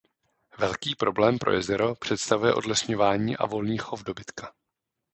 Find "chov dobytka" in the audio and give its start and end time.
3.77-4.53